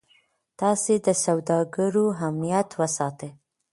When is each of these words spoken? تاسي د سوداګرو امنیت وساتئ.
تاسي 0.59 0.95
د 1.05 1.07
سوداګرو 1.23 2.05
امنیت 2.27 2.69
وساتئ. 2.79 3.29